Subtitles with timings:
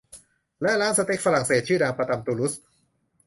[0.61, 2.53] และร้านสเต็กฝรั่งเศสชื่อดังประจำตูลูส